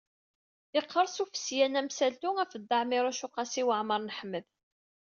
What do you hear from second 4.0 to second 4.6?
n Ḥmed.